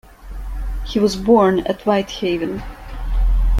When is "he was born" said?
0.83-1.59